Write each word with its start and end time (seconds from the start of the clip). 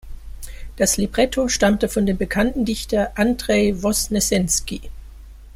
Das 0.77 0.97
Libretto 0.97 1.47
stammte 1.47 1.87
von 1.87 2.07
dem 2.07 2.17
bekannten 2.17 2.65
Dichter 2.65 3.11
Andrej 3.19 3.83
Wosnessenski. 3.83 4.81